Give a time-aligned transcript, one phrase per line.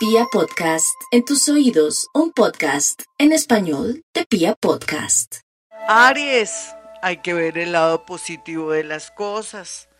[0.00, 5.40] Pia Podcast, en tus oídos, un podcast en español de Pia Podcast.
[5.88, 9.90] Aries, hay que ver el lado positivo de las cosas.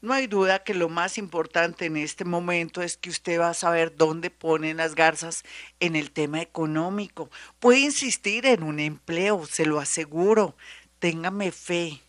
[0.00, 3.54] No hay duda que lo más importante en este momento es que usted va a
[3.54, 5.42] saber dónde ponen las garzas
[5.80, 7.28] en el tema económico.
[7.58, 10.54] Puede insistir en un empleo, se lo aseguro.
[11.00, 12.00] Téngame fe.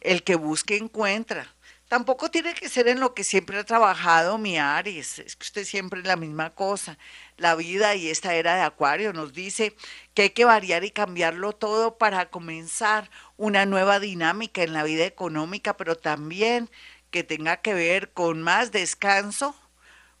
[0.00, 1.55] El que busque encuentra.
[1.88, 5.64] Tampoco tiene que ser en lo que siempre ha trabajado mi Aries, es que usted
[5.64, 6.98] siempre es la misma cosa.
[7.36, 9.76] La vida y esta era de Acuario nos dice
[10.12, 15.04] que hay que variar y cambiarlo todo para comenzar una nueva dinámica en la vida
[15.04, 16.68] económica, pero también
[17.12, 19.54] que tenga que ver con más descanso,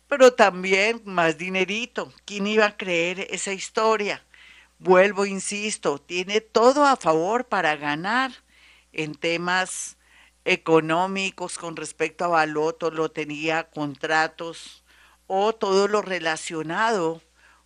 [0.06, 2.12] pero también más dinerito.
[2.24, 4.24] ¿Quién iba a creer esa historia?
[4.78, 8.30] Vuelvo, insisto, tiene todo a favor para ganar
[8.92, 9.95] en temas
[10.46, 14.84] económicos con respecto a baloto, lotería, contratos
[15.26, 17.20] o todo lo relacionado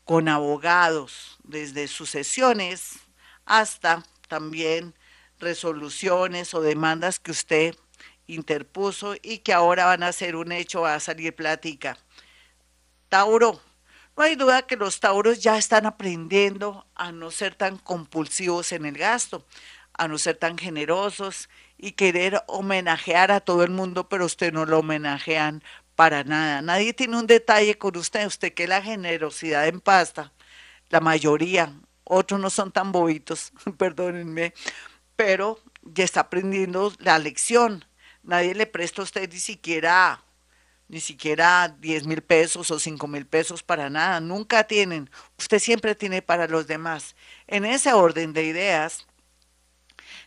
[0.05, 3.01] con abogados, desde sucesiones
[3.45, 4.95] hasta también
[5.39, 7.77] resoluciones o demandas que usted
[8.27, 11.99] interpuso y que ahora van a ser un hecho, a salir plática.
[13.11, 13.61] Tauro,
[14.17, 18.87] no hay duda que los tauros ya están aprendiendo a no ser tan compulsivos en
[18.87, 19.45] el gasto,
[19.93, 21.51] a no ser tan generosos
[21.83, 25.63] y querer homenajear a todo el mundo, pero usted no lo homenajean
[25.95, 26.61] para nada.
[26.61, 30.33] Nadie tiene un detalle con usted, usted que la generosidad en pasta,
[30.91, 31.73] la mayoría,
[32.05, 34.53] otros no son tan bobitos, perdónenme,
[35.17, 37.85] pero ya está aprendiendo la lección.
[38.23, 40.23] Nadie le presta a usted ni siquiera
[40.89, 45.09] ni siquiera 10 mil pesos o 5 mil pesos para nada, nunca tienen.
[45.39, 47.15] Usted siempre tiene para los demás.
[47.47, 49.07] En ese orden de ideas,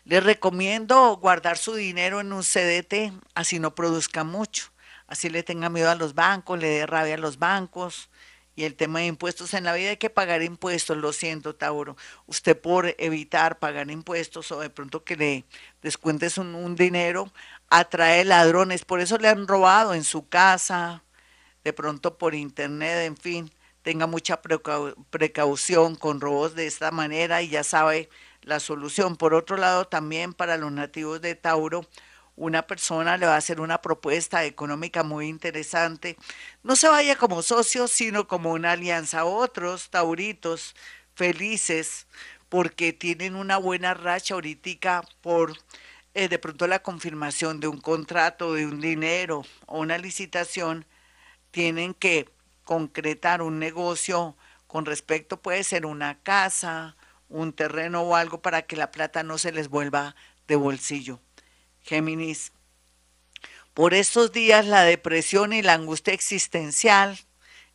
[0.04, 4.70] les recomiendo guardar su dinero en un CDT, así no produzca mucho,
[5.06, 8.10] así le tenga miedo a los bancos, le dé rabia a los bancos.
[8.56, 11.96] Y el tema de impuestos en la vida hay que pagar impuestos, lo siento, Tauro.
[12.26, 15.44] Usted por evitar pagar impuestos o de pronto que le
[15.82, 17.32] descuentes un, un dinero,
[17.68, 18.84] atrae ladrones.
[18.84, 21.02] Por eso le han robado en su casa,
[21.64, 23.50] de pronto por internet, en fin.
[23.82, 24.40] Tenga mucha
[25.10, 28.08] precaución con robos de esta manera y ya sabe
[28.44, 29.16] la solución.
[29.16, 31.86] Por otro lado, también para los nativos de Tauro,
[32.36, 36.16] una persona le va a hacer una propuesta económica muy interesante.
[36.62, 39.24] No se vaya como socio, sino como una alianza.
[39.24, 40.74] Otros tauritos
[41.14, 42.06] felices
[42.48, 45.54] porque tienen una buena racha ahorita por
[46.14, 50.86] eh, de pronto la confirmación de un contrato, de un dinero o una licitación,
[51.50, 52.28] tienen que
[52.64, 54.36] concretar un negocio
[54.68, 56.96] con respecto, puede ser una casa,
[57.28, 60.14] un terreno o algo para que la plata no se les vuelva
[60.46, 61.20] de bolsillo.
[61.82, 62.52] Géminis,
[63.74, 67.18] por estos días la depresión y la angustia existencial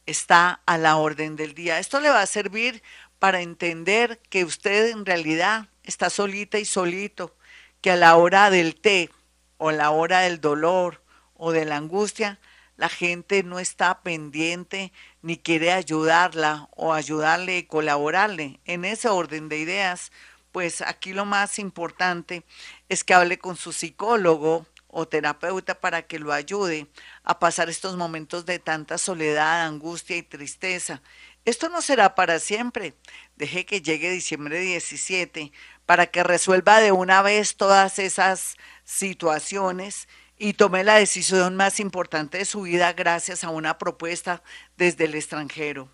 [0.06, 1.80] está a la orden del día.
[1.80, 2.82] Esto le va a servir
[3.20, 7.36] para entender que usted en realidad está solita y solito,
[7.82, 9.10] que a la hora del té
[9.58, 11.04] o la hora del dolor
[11.36, 12.40] o de la angustia,
[12.80, 18.62] la gente no está pendiente ni quiere ayudarla o ayudarle colaborarle.
[18.64, 20.14] En ese orden de ideas,
[20.54, 22.46] pues aquí lo más importante
[22.88, 26.88] es que hable con su psicólogo o terapeuta para que lo ayude
[27.26, 31.02] a pasar estos momentos de tanta soledad, angustia y tristeza.
[31.44, 32.94] Esto no será para siempre.
[33.36, 35.52] Deje que llegue diciembre 17
[35.86, 40.08] para que resuelva de una vez todas esas situaciones
[40.42, 44.42] y tomé la decisión más importante de su vida gracias a una propuesta
[44.78, 45.90] desde el extranjero.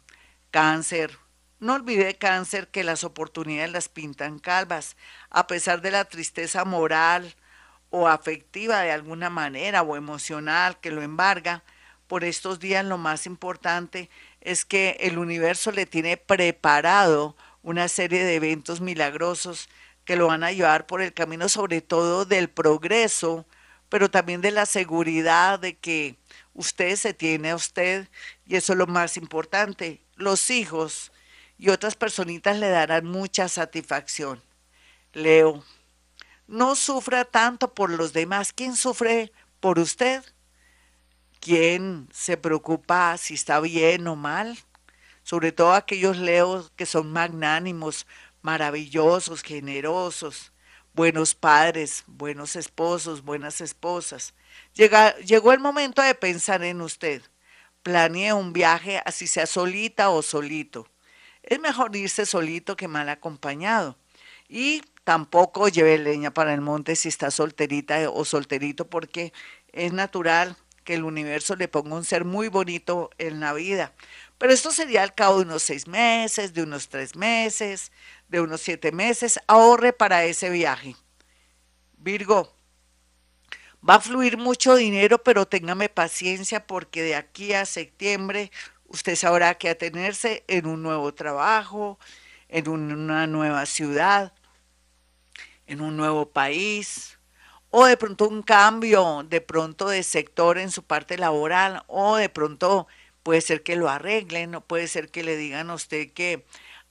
[0.51, 1.17] Cáncer.
[1.59, 4.97] No olvide cáncer que las oportunidades las pintan calvas,
[5.31, 7.35] a pesar de la tristeza moral
[7.89, 11.63] o afectiva de alguna manera o emocional que lo embarga.
[12.05, 14.11] Por estos días lo más importante
[14.41, 19.69] es que el universo le tiene preparado una serie de eventos milagrosos
[20.03, 23.47] que lo van a llevar por el camino sobre todo del progreso,
[23.89, 26.17] pero también de la seguridad de que
[26.53, 28.07] usted se tiene a usted
[28.45, 30.01] y eso es lo más importante.
[30.15, 31.11] Los hijos
[31.57, 34.41] y otras personitas le darán mucha satisfacción.
[35.13, 35.63] Leo,
[36.47, 38.53] no sufra tanto por los demás.
[38.53, 40.23] ¿Quién sufre por usted?
[41.39, 44.57] ¿Quién se preocupa si está bien o mal?
[45.23, 48.05] Sobre todo aquellos leos que son magnánimos,
[48.41, 50.51] maravillosos, generosos,
[50.95, 54.33] buenos padres, buenos esposos, buenas esposas.
[54.73, 57.21] llegó el momento de pensar en usted.
[57.83, 60.87] Planee un viaje, así sea solita o solito.
[61.43, 63.97] Es mejor irse solito que mal acompañado.
[64.47, 69.33] Y tampoco lleve leña para el monte si está solterita o solterito, porque
[69.73, 70.55] es natural
[70.85, 73.91] que el universo le ponga un ser muy bonito en la vida.
[74.37, 77.91] Pero esto sería al cabo de unos seis meses, de unos tres meses,
[78.27, 79.39] de unos siete meses.
[79.47, 80.95] Ahorre para ese viaje.
[81.97, 82.55] Virgo,
[83.87, 88.51] va a fluir mucho dinero, pero téngame paciencia porque de aquí a septiembre
[88.87, 91.99] usted sabrá que atenerse en un nuevo trabajo,
[92.47, 94.33] en una nueva ciudad,
[95.67, 97.17] en un nuevo país,
[97.69, 102.29] o de pronto un cambio de pronto de sector en su parte laboral, o de
[102.29, 102.87] pronto
[103.23, 106.45] puede ser que lo arreglen, o puede ser que le digan a usted que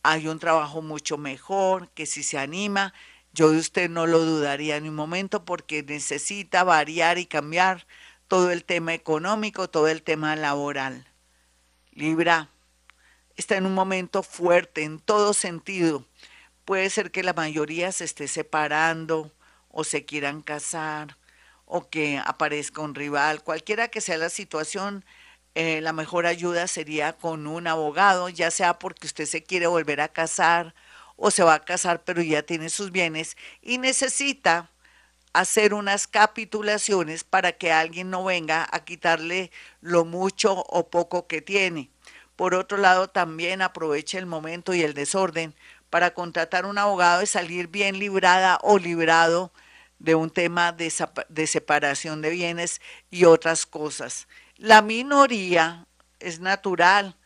[0.04, 2.92] hay un trabajo mucho mejor, que si se anima,
[3.32, 7.86] yo de usted no lo dudaría en un momento porque necesita variar y cambiar
[8.28, 11.06] todo el tema económico, todo el tema laboral.
[11.92, 12.50] Libra
[13.36, 16.04] está en un momento fuerte en todo sentido.
[16.66, 19.32] Puede ser que la mayoría se esté separando
[19.70, 21.16] o se quieran casar
[21.64, 25.02] o que aparezca un rival, cualquiera que sea la situación,
[25.54, 30.00] eh, la mejor ayuda sería con un abogado, ya sea porque usted se quiere volver
[30.00, 30.74] a casar
[31.16, 34.70] o se va a casar pero ya tiene sus bienes y necesita
[35.32, 41.42] hacer unas capitulaciones para que alguien no venga a quitarle lo mucho o poco que
[41.42, 41.90] tiene.
[42.36, 45.54] Por otro lado, también aproveche el momento y el desorden
[45.90, 49.52] para contratar un abogado y salir bien librada o librado
[49.98, 50.92] de un tema de,
[51.28, 52.80] de separación de bienes
[53.10, 54.26] y otras cosas.
[54.56, 55.86] La minoría
[56.20, 57.16] es natural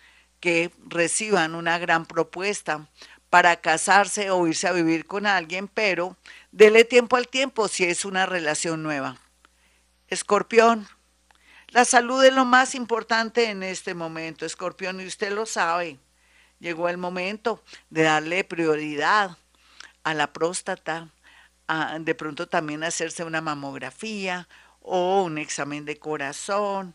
[0.41, 2.89] que reciban una gran propuesta,
[3.31, 6.17] para casarse o irse a vivir con alguien, pero
[6.51, 9.19] dele tiempo al tiempo si es una relación nueva.
[10.09, 10.89] Escorpión,
[11.69, 15.99] la salud es lo más importante en este momento, Escorpión, y usted lo sabe.
[16.59, 19.37] Llegó el momento de darle prioridad
[20.03, 21.11] a la próstata,
[22.01, 24.49] de pronto también hacerse una mamografía
[24.81, 26.95] o un examen de corazón,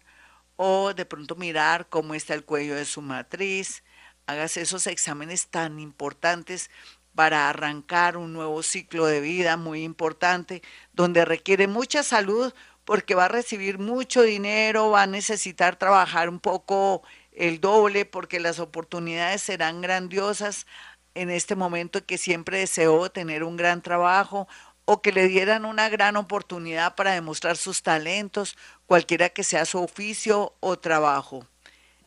[0.56, 3.84] o de pronto mirar cómo está el cuello de su matriz,
[4.28, 6.70] hágase esos exámenes tan importantes
[7.16, 10.62] para arrancar un nuevo ciclo de vida muy importante,
[10.94, 12.54] donde requiere mucha salud
[12.86, 18.40] porque va a recibir mucho dinero, va a necesitar trabajar un poco el doble porque
[18.40, 20.68] las oportunidades serán grandiosas.
[21.16, 24.48] En este momento que siempre deseó tener un gran trabajo
[24.86, 29.82] o que le dieran una gran oportunidad para demostrar sus talentos, cualquiera que sea su
[29.82, 31.48] oficio o trabajo.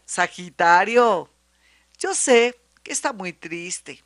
[0.05, 1.31] Sagitario,
[1.99, 4.03] yo sé que está muy triste,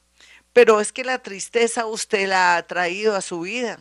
[0.53, 3.79] pero es que la tristeza usted la ha traído a su vida,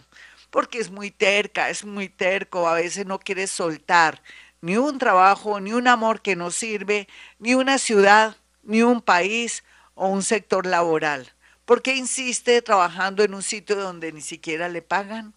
[0.50, 4.22] porque es muy terca, es muy terco, a veces no quiere soltar
[4.62, 7.08] ni un trabajo, ni un amor que no sirve,
[7.38, 9.64] ni una ciudad, ni un país
[9.96, 11.32] o un sector laboral.
[11.69, 15.36] ¿Por qué insiste trabajando en un sitio donde ni siquiera le pagan?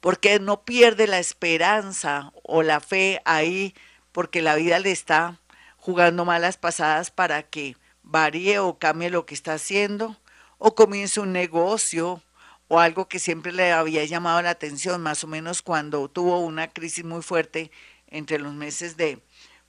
[0.00, 3.74] Porque no pierde la esperanza o la fe ahí
[4.10, 5.38] porque la vida le está
[5.76, 10.16] jugando malas pasadas para que varíe o cambie lo que está haciendo
[10.56, 12.22] o comience un negocio
[12.68, 16.68] o algo que siempre le había llamado la atención, más o menos cuando tuvo una
[16.68, 17.70] crisis muy fuerte
[18.06, 19.22] entre los meses de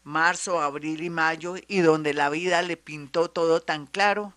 [0.05, 4.36] marzo, abril y mayo y donde la vida le pintó todo tan claro.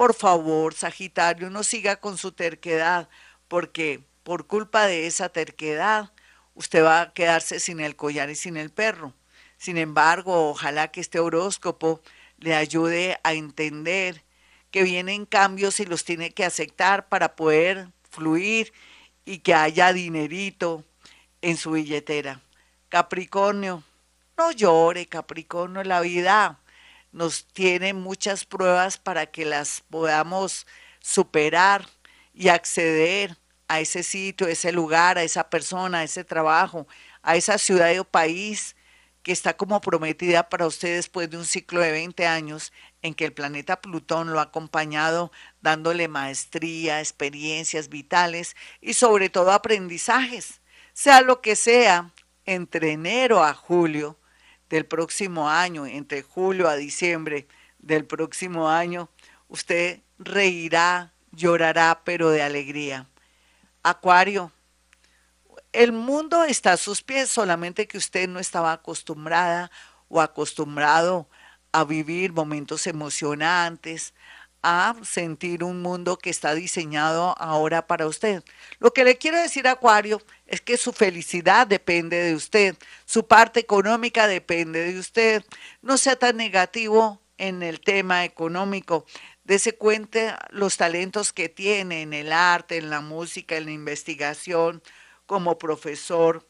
[0.00, 3.10] Por favor, Sagitario, no siga con su terquedad,
[3.48, 6.10] porque por culpa de esa terquedad
[6.54, 9.12] usted va a quedarse sin el collar y sin el perro.
[9.58, 12.00] Sin embargo, ojalá que este horóscopo
[12.38, 14.24] le ayude a entender
[14.70, 18.72] que vienen cambios y los tiene que aceptar para poder fluir
[19.26, 20.82] y que haya dinerito
[21.42, 22.40] en su billetera.
[22.88, 23.84] Capricornio,
[24.38, 26.58] no llore, Capricornio, la vida
[27.12, 30.66] nos tiene muchas pruebas para que las podamos
[31.00, 31.86] superar
[32.34, 33.36] y acceder
[33.68, 36.86] a ese sitio, ese lugar, a esa persona, a ese trabajo,
[37.22, 38.76] a esa ciudad o país
[39.22, 43.26] que está como prometida para usted después de un ciclo de 20 años en que
[43.26, 50.60] el planeta Plutón lo ha acompañado dándole maestría, experiencias vitales y sobre todo aprendizajes.
[50.92, 52.12] Sea lo que sea,
[52.46, 54.18] entre enero a julio
[54.70, 57.46] del próximo año, entre julio a diciembre
[57.80, 59.10] del próximo año,
[59.48, 63.06] usted reirá, llorará, pero de alegría.
[63.82, 64.52] Acuario,
[65.72, 69.70] el mundo está a sus pies, solamente que usted no estaba acostumbrada
[70.08, 71.28] o acostumbrado
[71.72, 74.14] a vivir momentos emocionantes,
[74.62, 78.42] a sentir un mundo que está diseñado ahora para usted.
[78.78, 82.76] Lo que le quiero decir, Acuario, es que su felicidad depende de usted,
[83.06, 85.44] su parte económica depende de usted.
[85.80, 89.06] No sea tan negativo en el tema económico.
[89.44, 94.82] Dese cuenta los talentos que tiene en el arte, en la música, en la investigación,
[95.26, 96.46] como profesor,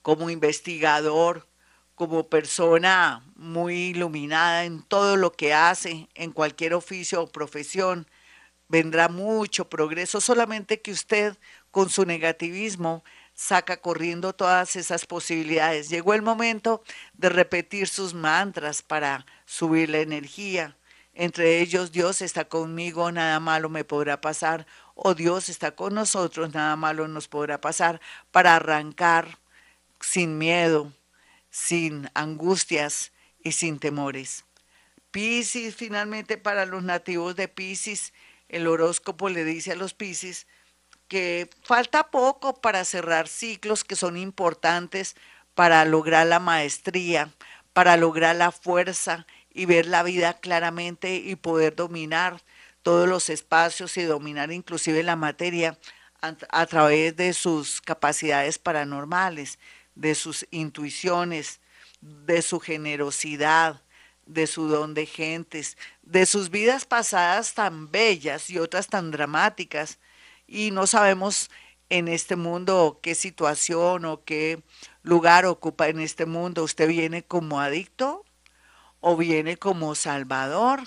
[0.00, 1.46] como investigador,
[1.94, 8.06] como persona muy iluminada en todo lo que hace, en cualquier oficio o profesión.
[8.68, 11.36] Vendrá mucho progreso, solamente que usted
[11.70, 15.88] con su negativismo saca corriendo todas esas posibilidades.
[15.88, 16.82] Llegó el momento
[17.14, 20.76] de repetir sus mantras para subir la energía.
[21.14, 26.52] Entre ellos, Dios está conmigo, nada malo me podrá pasar, o Dios está con nosotros,
[26.54, 28.00] nada malo nos podrá pasar,
[28.32, 29.38] para arrancar
[30.00, 30.92] sin miedo,
[31.54, 34.44] sin angustias y sin temores.
[35.12, 38.12] Piscis, finalmente para los nativos de Piscis,
[38.48, 40.48] el horóscopo le dice a los Piscis
[41.06, 45.14] que falta poco para cerrar ciclos que son importantes
[45.54, 47.30] para lograr la maestría,
[47.72, 52.42] para lograr la fuerza y ver la vida claramente y poder dominar
[52.82, 55.78] todos los espacios y dominar inclusive la materia
[56.20, 59.60] a, través de sus capacidades paranormales,
[59.94, 61.60] de sus intuiciones,
[62.00, 63.82] de su generosidad,
[64.26, 69.98] de su don de gentes, de sus vidas pasadas tan bellas y otras tan dramáticas,
[70.46, 71.50] y no sabemos
[71.88, 74.62] en este mundo qué situación o qué
[75.02, 76.64] lugar ocupa en este mundo.
[76.64, 78.24] ¿Usted viene como adicto
[79.00, 80.82] o viene como salvador,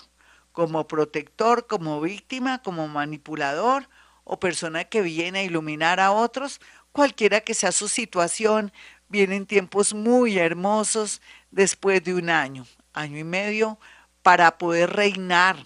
[0.52, 3.90] como protector, como víctima, como manipulador
[4.24, 6.60] o persona que viene a iluminar a otros?
[6.92, 8.74] Cualquiera que sea su situación,
[9.10, 11.22] vienen tiempos muy hermosos
[11.52, 13.80] después de un año, año y medio,
[14.22, 15.66] para poder reinar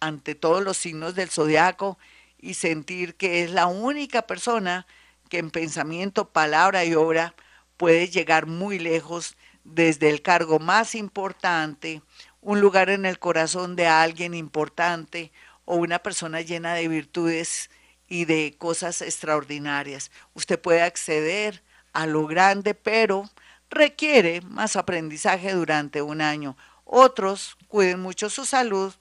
[0.00, 1.98] ante todos los signos del zodiaco
[2.38, 4.86] y sentir que es la única persona
[5.28, 7.34] que en pensamiento, palabra y obra
[7.76, 12.02] puede llegar muy lejos desde el cargo más importante,
[12.40, 15.32] un lugar en el corazón de alguien importante
[15.64, 17.70] o una persona llena de virtudes
[18.08, 20.10] y de cosas extraordinarias.
[20.32, 21.62] Usted puede acceder
[21.98, 23.28] a lo grande, pero
[23.70, 26.56] requiere más aprendizaje durante un año.
[26.84, 28.94] Otros cuiden mucho su salud,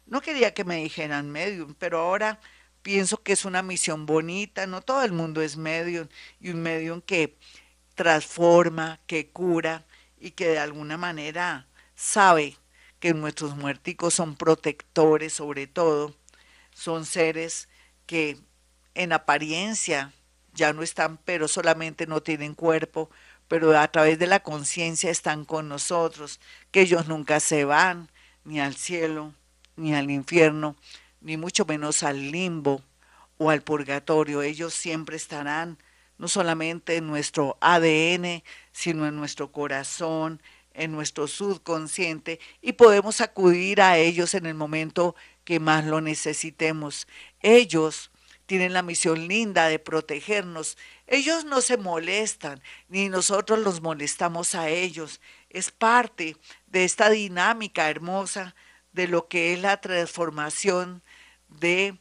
[0.06, 2.40] No quería que me dijeran medium, pero ahora
[2.82, 6.08] pienso que es una misión bonita, no todo el mundo es medium,
[6.40, 7.36] y un medium que
[7.94, 9.84] transforma, que cura
[10.18, 11.66] y que de alguna manera
[12.00, 12.56] sabe
[12.98, 16.14] que nuestros muerticos son protectores sobre todo,
[16.72, 17.68] son seres
[18.06, 18.38] que
[18.94, 20.12] en apariencia
[20.54, 23.10] ya no están, pero solamente no tienen cuerpo,
[23.48, 26.40] pero a través de la conciencia están con nosotros,
[26.70, 28.10] que ellos nunca se van
[28.44, 29.34] ni al cielo,
[29.76, 30.76] ni al infierno,
[31.20, 32.82] ni mucho menos al limbo
[33.36, 34.40] o al purgatorio.
[34.40, 35.76] Ellos siempre estarán
[36.16, 38.42] no solamente en nuestro ADN,
[38.72, 40.40] sino en nuestro corazón,
[40.80, 47.06] en nuestro subconsciente, y podemos acudir a ellos en el momento que más lo necesitemos.
[47.40, 48.10] Ellos
[48.46, 50.78] tienen la misión linda de protegernos.
[51.06, 55.20] Ellos no se molestan, ni nosotros los molestamos a ellos.
[55.50, 58.56] Es parte de esta dinámica hermosa
[58.92, 61.02] de lo que es la transformación
[61.48, 61.98] de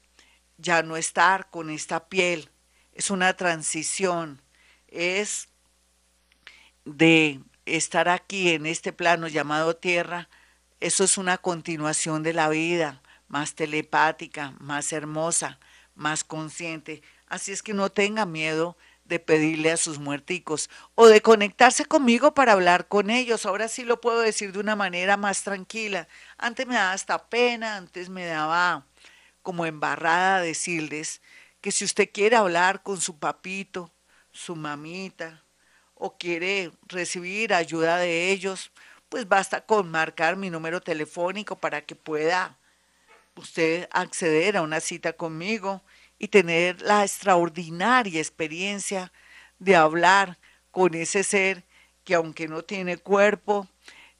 [0.57, 2.49] ya no estar con esta piel.
[2.93, 4.41] Es una transición,
[4.87, 5.49] es
[6.85, 7.41] de
[7.75, 10.29] estar aquí en este plano llamado tierra.
[10.79, 15.59] Eso es una continuación de la vida más telepática, más hermosa,
[15.95, 17.01] más consciente.
[17.27, 22.33] Así es que no tenga miedo de pedirle a sus muerticos o de conectarse conmigo
[22.33, 23.45] para hablar con ellos.
[23.45, 26.07] Ahora sí lo puedo decir de una manera más tranquila.
[26.37, 28.85] Antes me daba hasta pena, antes me daba
[29.41, 31.21] como embarrada decirles
[31.61, 33.91] que si usted quiere hablar con su papito,
[34.31, 35.43] su mamita,
[35.99, 38.71] o quiere recibir ayuda de ellos,
[39.09, 42.57] pues basta con marcar mi número telefónico para que pueda
[43.35, 45.81] usted acceder a una cita conmigo
[46.17, 49.11] y tener la extraordinaria experiencia
[49.59, 50.37] de hablar
[50.71, 51.63] con ese ser
[52.05, 53.67] que aunque no tiene cuerpo,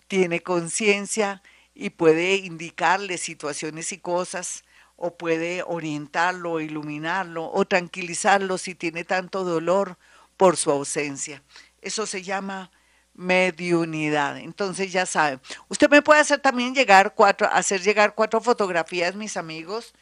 [0.07, 1.41] tiene conciencia
[1.73, 4.63] y puede indicarle situaciones y cosas
[4.97, 9.97] o puede orientarlo, iluminarlo o tranquilizarlo si tiene tanto dolor
[10.35, 11.41] por su ausencia.
[11.81, 12.71] Eso se llama
[13.13, 14.37] mediunidad.
[14.37, 19.37] Entonces ya saben, usted me puede hacer también llegar cuatro, hacer llegar cuatro fotografías, mis
[19.37, 19.93] amigos,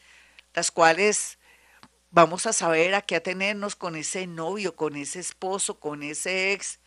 [0.54, 1.40] las cuales
[2.12, 6.80] vamos a saber a qué atenernos con ese novio, con ese esposo, con ese ex,